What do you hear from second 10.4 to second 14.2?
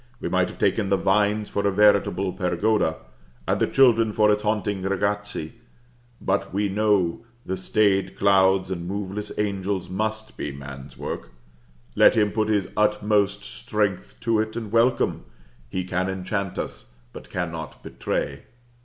man's work; let him put his utmost strength